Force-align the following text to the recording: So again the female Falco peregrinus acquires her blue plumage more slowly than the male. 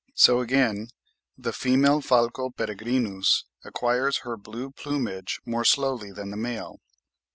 So 0.15 0.39
again 0.39 0.87
the 1.37 1.53
female 1.53 2.01
Falco 2.01 2.49
peregrinus 2.49 3.43
acquires 3.63 4.17
her 4.25 4.35
blue 4.35 4.71
plumage 4.71 5.39
more 5.45 5.63
slowly 5.63 6.11
than 6.11 6.31
the 6.31 6.37
male. 6.37 6.79